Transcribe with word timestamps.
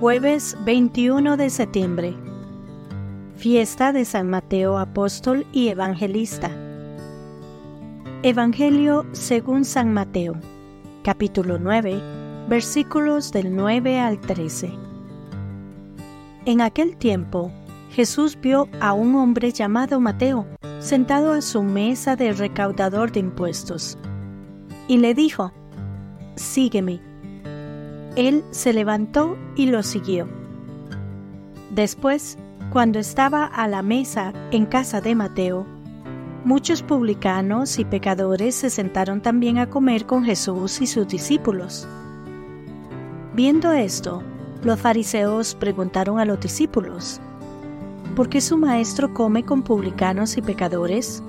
Jueves 0.00 0.56
21 0.64 1.36
de 1.36 1.50
septiembre. 1.50 2.14
Fiesta 3.36 3.92
de 3.92 4.06
San 4.06 4.30
Mateo 4.30 4.78
Apóstol 4.78 5.46
y 5.52 5.68
Evangelista. 5.68 6.50
Evangelio 8.22 9.04
según 9.12 9.66
San 9.66 9.92
Mateo, 9.92 10.36
capítulo 11.04 11.58
9, 11.58 12.00
versículos 12.48 13.30
del 13.30 13.54
9 13.54 14.00
al 14.00 14.18
13. 14.18 14.70
En 16.46 16.62
aquel 16.62 16.96
tiempo, 16.96 17.52
Jesús 17.90 18.38
vio 18.40 18.70
a 18.80 18.94
un 18.94 19.14
hombre 19.16 19.52
llamado 19.52 20.00
Mateo 20.00 20.46
sentado 20.78 21.34
a 21.34 21.42
su 21.42 21.62
mesa 21.62 22.16
de 22.16 22.32
recaudador 22.32 23.12
de 23.12 23.20
impuestos, 23.20 23.98
y 24.88 24.96
le 24.96 25.12
dijo, 25.12 25.52
Sígueme. 26.36 27.09
Él 28.16 28.44
se 28.50 28.72
levantó 28.72 29.36
y 29.56 29.66
lo 29.66 29.82
siguió. 29.82 30.26
Después, 31.70 32.36
cuando 32.72 32.98
estaba 32.98 33.44
a 33.44 33.68
la 33.68 33.82
mesa 33.82 34.32
en 34.50 34.66
casa 34.66 35.00
de 35.00 35.14
Mateo, 35.14 35.66
muchos 36.44 36.82
publicanos 36.82 37.78
y 37.78 37.84
pecadores 37.84 38.54
se 38.54 38.70
sentaron 38.70 39.20
también 39.20 39.58
a 39.58 39.68
comer 39.68 40.06
con 40.06 40.24
Jesús 40.24 40.80
y 40.80 40.86
sus 40.86 41.06
discípulos. 41.06 41.86
Viendo 43.34 43.72
esto, 43.72 44.22
los 44.64 44.78
fariseos 44.78 45.54
preguntaron 45.54 46.18
a 46.18 46.24
los 46.24 46.40
discípulos, 46.40 47.20
¿por 48.16 48.28
qué 48.28 48.40
su 48.40 48.56
maestro 48.56 49.14
come 49.14 49.44
con 49.44 49.62
publicanos 49.62 50.36
y 50.36 50.42
pecadores? 50.42 51.22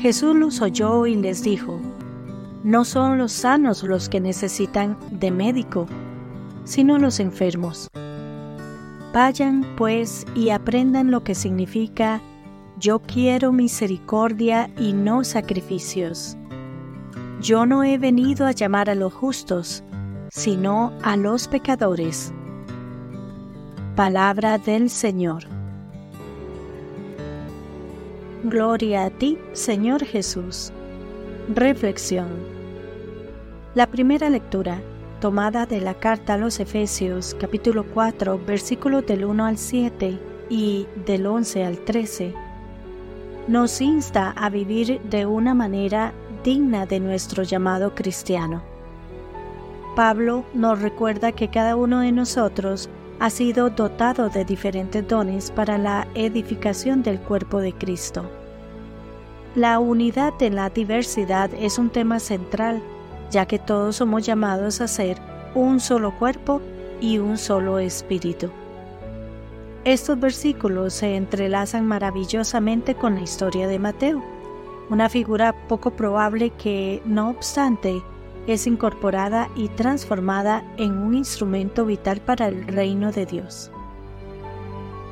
Jesús 0.00 0.34
los 0.34 0.60
oyó 0.60 1.06
y 1.06 1.16
les 1.16 1.42
dijo, 1.42 1.78
no 2.64 2.84
son 2.84 3.18
los 3.18 3.32
sanos 3.32 3.82
los 3.82 4.08
que 4.08 4.20
necesitan 4.20 4.96
de 5.10 5.30
médico, 5.30 5.86
sino 6.64 6.98
los 6.98 7.20
enfermos. 7.20 7.88
Vayan, 9.12 9.64
pues, 9.76 10.26
y 10.34 10.50
aprendan 10.50 11.10
lo 11.10 11.24
que 11.24 11.34
significa 11.34 12.20
yo 12.78 13.00
quiero 13.00 13.50
misericordia 13.50 14.70
y 14.78 14.92
no 14.92 15.24
sacrificios. 15.24 16.36
Yo 17.40 17.66
no 17.66 17.82
he 17.82 17.98
venido 17.98 18.46
a 18.46 18.52
llamar 18.52 18.88
a 18.88 18.94
los 18.94 19.12
justos, 19.12 19.82
sino 20.30 20.92
a 21.02 21.16
los 21.16 21.48
pecadores. 21.48 22.32
Palabra 23.96 24.58
del 24.58 24.90
Señor. 24.90 25.44
Gloria 28.44 29.06
a 29.06 29.10
ti, 29.10 29.38
Señor 29.52 30.04
Jesús. 30.04 30.72
Reflexión. 31.54 32.28
La 33.74 33.86
primera 33.86 34.28
lectura, 34.28 34.82
tomada 35.18 35.64
de 35.64 35.80
la 35.80 35.94
carta 35.94 36.34
a 36.34 36.36
los 36.36 36.60
Efesios 36.60 37.34
capítulo 37.40 37.86
4 37.86 38.38
versículos 38.46 39.06
del 39.06 39.24
1 39.24 39.46
al 39.46 39.56
7 39.56 40.18
y 40.50 40.86
del 41.06 41.26
11 41.26 41.64
al 41.64 41.78
13, 41.78 42.34
nos 43.48 43.80
insta 43.80 44.32
a 44.32 44.50
vivir 44.50 45.00
de 45.08 45.24
una 45.24 45.54
manera 45.54 46.12
digna 46.44 46.84
de 46.84 47.00
nuestro 47.00 47.44
llamado 47.44 47.94
cristiano. 47.94 48.62
Pablo 49.96 50.44
nos 50.52 50.82
recuerda 50.82 51.32
que 51.32 51.48
cada 51.48 51.76
uno 51.76 52.00
de 52.00 52.12
nosotros 52.12 52.90
ha 53.20 53.30
sido 53.30 53.70
dotado 53.70 54.28
de 54.28 54.44
diferentes 54.44 55.08
dones 55.08 55.50
para 55.50 55.78
la 55.78 56.06
edificación 56.14 57.02
del 57.02 57.18
cuerpo 57.18 57.60
de 57.60 57.72
Cristo. 57.72 58.37
La 59.58 59.80
unidad 59.80 60.40
en 60.40 60.54
la 60.54 60.70
diversidad 60.70 61.50
es 61.52 61.78
un 61.78 61.90
tema 61.90 62.20
central, 62.20 62.80
ya 63.32 63.44
que 63.44 63.58
todos 63.58 63.96
somos 63.96 64.24
llamados 64.24 64.80
a 64.80 64.86
ser 64.86 65.18
un 65.52 65.80
solo 65.80 66.16
cuerpo 66.16 66.62
y 67.00 67.18
un 67.18 67.36
solo 67.36 67.80
espíritu. 67.80 68.50
Estos 69.82 70.20
versículos 70.20 70.94
se 70.94 71.16
entrelazan 71.16 71.88
maravillosamente 71.88 72.94
con 72.94 73.16
la 73.16 73.22
historia 73.22 73.66
de 73.66 73.80
Mateo, 73.80 74.22
una 74.90 75.08
figura 75.08 75.52
poco 75.66 75.90
probable 75.90 76.50
que, 76.50 77.02
no 77.04 77.28
obstante, 77.28 78.00
es 78.46 78.64
incorporada 78.68 79.48
y 79.56 79.70
transformada 79.70 80.62
en 80.76 80.96
un 80.96 81.14
instrumento 81.14 81.84
vital 81.84 82.20
para 82.20 82.46
el 82.46 82.64
reino 82.64 83.10
de 83.10 83.26
Dios. 83.26 83.72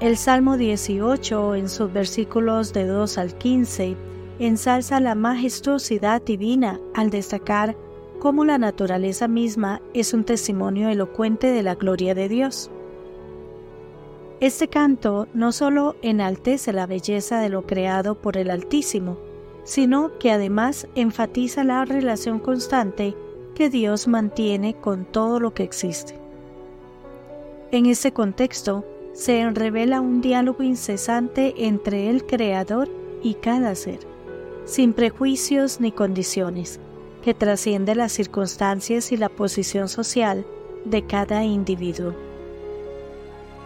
El 0.00 0.16
Salmo 0.16 0.56
18, 0.56 1.54
en 1.54 1.68
sus 1.68 1.92
versículos 1.92 2.72
de 2.72 2.86
2 2.86 3.18
al 3.18 3.38
15, 3.38 3.96
ensalza 4.38 5.00
la 5.00 5.14
majestuosidad 5.14 6.22
divina 6.22 6.80
al 6.94 7.10
destacar 7.10 7.76
cómo 8.18 8.44
la 8.44 8.58
naturaleza 8.58 9.28
misma 9.28 9.82
es 9.94 10.14
un 10.14 10.24
testimonio 10.24 10.88
elocuente 10.88 11.48
de 11.48 11.62
la 11.62 11.74
gloria 11.74 12.14
de 12.14 12.28
Dios. 12.28 12.70
Este 14.40 14.68
canto 14.68 15.28
no 15.34 15.52
solo 15.52 15.96
enaltece 16.02 16.72
la 16.72 16.86
belleza 16.86 17.40
de 17.40 17.48
lo 17.48 17.66
creado 17.66 18.14
por 18.14 18.36
el 18.36 18.50
Altísimo, 18.50 19.18
sino 19.64 20.18
que 20.18 20.32
además 20.32 20.88
enfatiza 20.94 21.62
la 21.62 21.84
relación 21.84 22.38
constante 22.38 23.14
que 23.54 23.70
Dios 23.70 24.08
mantiene 24.08 24.74
con 24.74 25.04
todo 25.04 25.38
lo 25.38 25.54
que 25.54 25.62
existe. 25.62 26.14
En 27.70 27.86
este 27.86 28.12
contexto, 28.12 28.84
se 29.12 29.48
revela 29.50 30.00
un 30.00 30.20
diálogo 30.20 30.62
incesante 30.62 31.54
entre 31.58 32.08
el 32.08 32.24
Creador 32.24 32.88
y 33.22 33.34
cada 33.34 33.74
ser 33.74 34.11
sin 34.64 34.92
prejuicios 34.92 35.80
ni 35.80 35.92
condiciones, 35.92 36.80
que 37.22 37.34
trasciende 37.34 37.94
las 37.94 38.12
circunstancias 38.12 39.12
y 39.12 39.16
la 39.16 39.28
posición 39.28 39.88
social 39.88 40.44
de 40.84 41.06
cada 41.06 41.44
individuo. 41.44 42.14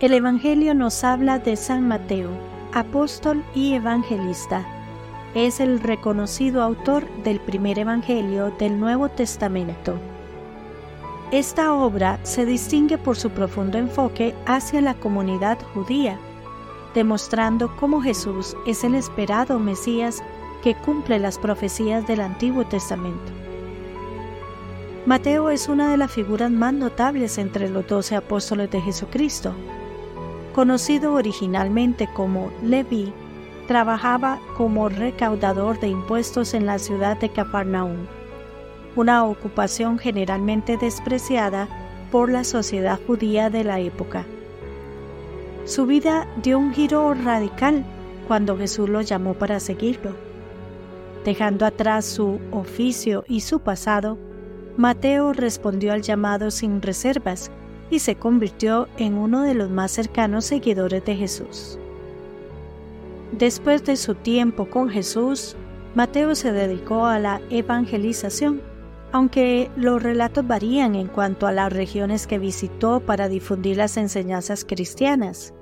El 0.00 0.14
Evangelio 0.14 0.74
nos 0.74 1.04
habla 1.04 1.38
de 1.38 1.56
San 1.56 1.86
Mateo, 1.86 2.30
apóstol 2.72 3.44
y 3.54 3.74
evangelista. 3.74 4.66
Es 5.34 5.60
el 5.60 5.80
reconocido 5.80 6.62
autor 6.62 7.06
del 7.22 7.38
primer 7.40 7.78
Evangelio 7.78 8.52
del 8.58 8.80
Nuevo 8.80 9.08
Testamento. 9.08 9.94
Esta 11.30 11.74
obra 11.74 12.18
se 12.24 12.44
distingue 12.44 12.98
por 12.98 13.16
su 13.16 13.30
profundo 13.30 13.78
enfoque 13.78 14.34
hacia 14.46 14.80
la 14.80 14.94
comunidad 14.94 15.58
judía, 15.74 16.18
demostrando 16.94 17.76
cómo 17.76 18.00
Jesús 18.00 18.56
es 18.66 18.82
el 18.82 18.96
esperado 18.96 19.58
Mesías 19.60 20.22
que 20.62 20.74
cumple 20.74 21.18
las 21.18 21.38
profecías 21.38 22.06
del 22.06 22.20
Antiguo 22.20 22.64
Testamento. 22.64 23.32
Mateo 25.06 25.48
es 25.50 25.68
una 25.68 25.90
de 25.90 25.96
las 25.96 26.12
figuras 26.12 26.50
más 26.50 26.74
notables 26.74 27.38
entre 27.38 27.70
los 27.70 27.86
doce 27.86 28.16
apóstoles 28.16 28.70
de 28.70 28.80
Jesucristo. 28.80 29.54
Conocido 30.54 31.14
originalmente 31.14 32.08
como 32.12 32.50
Leví, 32.62 33.12
trabajaba 33.66 34.38
como 34.56 34.88
recaudador 34.88 35.80
de 35.80 35.88
impuestos 35.88 36.54
en 36.54 36.66
la 36.66 36.78
ciudad 36.78 37.16
de 37.16 37.30
Capernaum, 37.30 38.06
una 38.96 39.24
ocupación 39.24 39.98
generalmente 39.98 40.76
despreciada 40.76 41.68
por 42.10 42.30
la 42.30 42.44
sociedad 42.44 42.98
judía 43.06 43.48
de 43.48 43.64
la 43.64 43.78
época. 43.78 44.26
Su 45.64 45.86
vida 45.86 46.26
dio 46.42 46.58
un 46.58 46.74
giro 46.74 47.14
radical 47.14 47.84
cuando 48.26 48.58
Jesús 48.58 48.88
lo 48.88 49.00
llamó 49.00 49.34
para 49.34 49.60
seguirlo 49.60 50.29
Dejando 51.24 51.66
atrás 51.66 52.06
su 52.06 52.40
oficio 52.50 53.24
y 53.28 53.40
su 53.40 53.60
pasado, 53.60 54.16
Mateo 54.76 55.32
respondió 55.34 55.92
al 55.92 56.00
llamado 56.00 56.50
sin 56.50 56.80
reservas 56.80 57.50
y 57.90 57.98
se 57.98 58.14
convirtió 58.14 58.88
en 58.96 59.18
uno 59.18 59.42
de 59.42 59.54
los 59.54 59.68
más 59.68 59.90
cercanos 59.90 60.46
seguidores 60.46 61.04
de 61.04 61.16
Jesús. 61.16 61.78
Después 63.32 63.84
de 63.84 63.96
su 63.96 64.14
tiempo 64.14 64.66
con 64.70 64.88
Jesús, 64.88 65.56
Mateo 65.94 66.34
se 66.34 66.52
dedicó 66.52 67.06
a 67.06 67.18
la 67.18 67.40
evangelización, 67.50 68.62
aunque 69.12 69.70
los 69.76 70.02
relatos 70.02 70.46
varían 70.46 70.94
en 70.94 71.08
cuanto 71.08 71.46
a 71.46 71.52
las 71.52 71.72
regiones 71.72 72.26
que 72.26 72.38
visitó 72.38 73.00
para 73.00 73.28
difundir 73.28 73.76
las 73.76 73.96
enseñanzas 73.96 74.64
cristianas. 74.64 75.52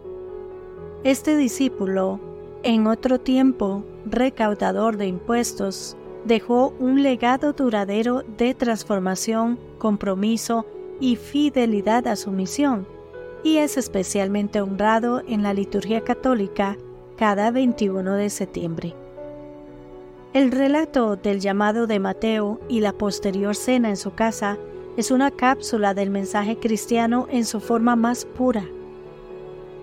Este 1.03 1.37
discípulo 1.37 2.21
en 2.63 2.87
otro 2.87 3.21
tiempo, 3.21 3.85
recaudador 4.05 4.97
de 4.97 5.07
impuestos, 5.07 5.97
dejó 6.25 6.75
un 6.79 7.03
legado 7.03 7.53
duradero 7.53 8.25
de 8.37 8.55
transformación, 8.55 9.59
compromiso 9.79 10.67
y 11.01 11.17
fidelidad 11.17 12.07
a 12.09 12.17
su 12.17 12.31
misión, 12.31 12.87
y 13.45 13.59
es 13.59 13.77
especialmente 13.77 14.61
honrado 14.61 15.23
en 15.27 15.43
la 15.43 15.55
liturgia 15.55 16.03
católica 16.03 16.77
cada 17.17 17.51
21 17.51 18.15
de 18.15 18.31
septiembre. 18.31 18.95
El 20.35 20.51
relato 20.51 21.17
del 21.17 21.41
llamado 21.41 21.87
de 21.87 22.01
Mateo 22.01 22.61
y 22.69 22.81
la 22.81 22.93
posterior 22.93 23.55
cena 23.55 23.89
en 23.89 23.97
su 23.97 24.15
casa 24.15 24.59
es 24.97 25.11
una 25.11 25.31
cápsula 25.31 25.95
del 25.95 26.11
mensaje 26.11 26.59
cristiano 26.59 27.29
en 27.31 27.45
su 27.45 27.61
forma 27.61 27.97
más 27.97 28.25
pura. 28.25 28.65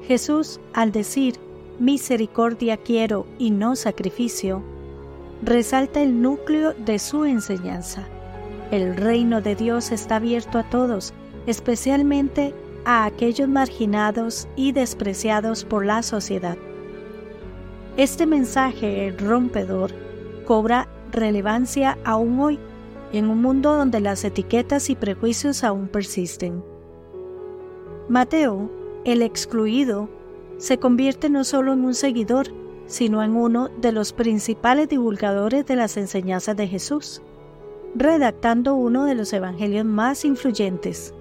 Jesús, 0.08 0.60
al 0.74 0.92
decir, 0.92 1.36
misericordia 1.80 2.78
quiero 2.78 3.26
y 3.38 3.52
no 3.52 3.76
sacrificio, 3.76 4.64
resalta 5.42 6.02
el 6.02 6.22
núcleo 6.22 6.74
de 6.74 7.00
su 7.00 7.26
enseñanza. 7.26 8.08
El 8.72 8.96
reino 8.96 9.42
de 9.42 9.56
Dios 9.56 9.92
está 9.92 10.18
abierto 10.18 10.58
a 10.58 10.70
todos, 10.70 11.14
especialmente 11.46 12.54
a 12.86 13.06
aquellos 13.06 13.48
marginados 13.48 14.48
y 14.56 14.72
despreciados 14.72 15.66
por 15.66 15.86
la 15.86 16.04
sociedad. 16.04 16.58
Este 17.98 18.26
mensaje 18.26 19.16
rompedor 19.18 19.92
cobra 20.46 20.88
relevancia 21.12 21.98
aún 22.04 22.40
hoy, 22.40 22.60
en 23.14 23.30
un 23.30 23.42
mundo 23.42 23.76
donde 23.76 24.00
las 24.00 24.24
etiquetas 24.24 24.90
y 24.90 24.96
prejuicios 24.96 25.64
aún 25.64 25.88
persisten. 25.88 26.64
Mateo, 28.10 28.70
el 29.06 29.22
excluido, 29.22 30.10
se 30.58 30.78
convierte 30.78 31.30
no 31.30 31.44
solo 31.44 31.74
en 31.74 31.84
un 31.86 31.94
seguidor, 31.94 32.48
sino 32.88 33.24
en 33.24 33.36
uno 33.36 33.70
de 33.82 33.92
los 33.92 34.14
principales 34.14 34.90
divulgadores 34.90 35.66
de 35.66 35.76
las 35.76 35.98
enseñanzas 35.98 36.56
de 36.56 36.68
Jesús, 36.68 37.22
redactando 37.96 38.76
uno 38.76 39.06
de 39.06 39.16
los 39.16 39.34
evangelios 39.34 39.86
más 39.86 40.26
influyentes. 40.26 41.14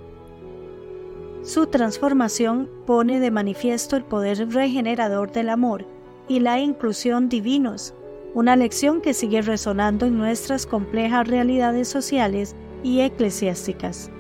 Su 1.43 1.67
transformación 1.67 2.71
pone 2.87 3.21
de 3.21 3.31
manifiesto 3.31 3.97
el 3.97 4.05
poder 4.05 4.49
regenerador 4.51 5.31
del 5.33 5.51
amor 5.51 5.87
y 6.27 6.41
la 6.41 6.59
inclusión 6.59 7.29
divinos, 7.29 7.95
una 8.35 8.57
lección 8.57 9.01
que 9.01 9.15
sigue 9.15 9.43
resonando 9.43 10.07
en 10.07 10.19
nuestras 10.19 10.67
complejas 10.67 11.29
realidades 11.29 11.89
sociales 11.89 12.57
y 12.83 13.01
eclesiásticas. 13.01 14.11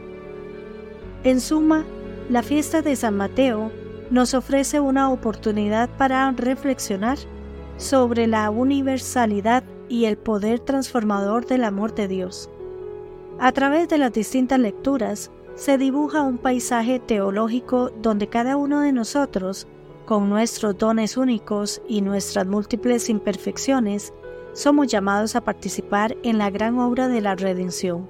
En 1.24 1.40
suma, 1.40 1.84
la 2.28 2.42
fiesta 2.42 2.82
de 2.82 2.94
San 2.94 3.16
Mateo 3.16 3.72
nos 4.14 4.32
ofrece 4.32 4.78
una 4.78 5.10
oportunidad 5.10 5.90
para 5.98 6.30
reflexionar 6.30 7.18
sobre 7.78 8.28
la 8.28 8.48
universalidad 8.48 9.64
y 9.88 10.04
el 10.04 10.16
poder 10.16 10.60
transformador 10.60 11.46
del 11.46 11.64
amor 11.64 11.96
de 11.96 12.06
Dios. 12.06 12.48
A 13.40 13.50
través 13.50 13.88
de 13.88 13.98
las 13.98 14.12
distintas 14.12 14.60
lecturas 14.60 15.32
se 15.56 15.78
dibuja 15.78 16.22
un 16.22 16.38
paisaje 16.38 17.00
teológico 17.00 17.90
donde 18.00 18.28
cada 18.28 18.56
uno 18.56 18.82
de 18.82 18.92
nosotros, 18.92 19.66
con 20.06 20.30
nuestros 20.30 20.78
dones 20.78 21.16
únicos 21.16 21.82
y 21.88 22.00
nuestras 22.00 22.46
múltiples 22.46 23.08
imperfecciones, 23.08 24.12
somos 24.52 24.86
llamados 24.86 25.34
a 25.34 25.40
participar 25.40 26.16
en 26.22 26.38
la 26.38 26.50
gran 26.50 26.78
obra 26.78 27.08
de 27.08 27.20
la 27.20 27.34
redención. 27.34 28.08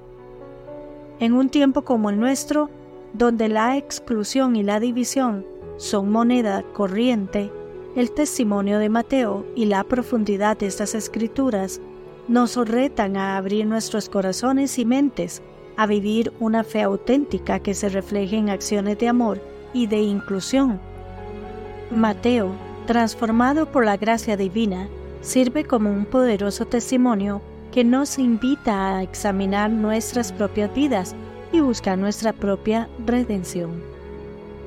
En 1.19 1.33
un 1.33 1.49
tiempo 1.49 1.81
como 1.81 2.11
el 2.11 2.19
nuestro, 2.19 2.69
donde 3.13 3.49
la 3.49 3.75
exclusión 3.75 4.55
y 4.55 4.61
la 4.61 4.79
división 4.79 5.47
son 5.77 6.11
moneda 6.11 6.63
corriente, 6.73 7.51
el 7.95 8.11
testimonio 8.11 8.79
de 8.79 8.89
Mateo 8.89 9.45
y 9.55 9.65
la 9.65 9.83
profundidad 9.83 10.57
de 10.57 10.67
estas 10.67 10.95
escrituras 10.95 11.79
nos 12.27 12.55
retan 12.55 13.17
a 13.17 13.37
abrir 13.37 13.65
nuestros 13.65 14.09
corazones 14.09 14.77
y 14.79 14.85
mentes 14.85 15.41
a 15.77 15.85
vivir 15.85 16.33
una 16.39 16.63
fe 16.63 16.81
auténtica 16.81 17.59
que 17.59 17.73
se 17.73 17.89
refleje 17.89 18.37
en 18.37 18.49
acciones 18.49 18.97
de 18.97 19.07
amor 19.07 19.41
y 19.73 19.87
de 19.87 20.01
inclusión. 20.01 20.79
Mateo, 21.91 22.51
transformado 22.85 23.71
por 23.71 23.85
la 23.85 23.97
gracia 23.97 24.37
divina, 24.37 24.87
sirve 25.21 25.65
como 25.65 25.91
un 25.91 26.05
poderoso 26.05 26.65
testimonio 26.65 27.41
que 27.71 27.83
nos 27.83 28.17
invita 28.17 28.97
a 28.97 29.03
examinar 29.03 29.69
nuestras 29.69 30.31
propias 30.31 30.73
vidas 30.73 31.15
y 31.51 31.59
buscar 31.59 31.97
nuestra 31.97 32.33
propia 32.33 32.89
redención. 33.05 33.94